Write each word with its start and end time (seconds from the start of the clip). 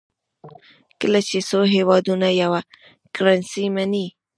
کله 1.01 1.19
چې 1.29 1.37
څو 1.49 1.59
هېوادونه 1.75 2.27
یوه 2.41 2.61
کرنسي 3.15 3.65
مني. 3.75 4.07